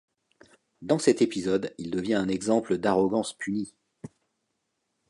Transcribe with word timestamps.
Dans 0.81 0.97
cet 0.97 1.21
épisode, 1.21 1.75
il 1.77 1.91
devient 1.91 2.15
un 2.15 2.27
exemple 2.27 2.79
d'arrogance 2.79 3.33
punie. 3.33 3.75